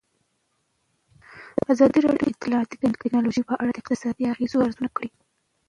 [1.71, 5.09] ازادي راډیو د اطلاعاتی تکنالوژي په اړه د اقتصادي اغېزو ارزونه کړې.